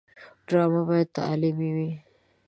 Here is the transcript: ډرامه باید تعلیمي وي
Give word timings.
ډرامه 0.47 0.81
باید 0.89 1.09
تعلیمي 1.17 1.69
وي 1.75 1.91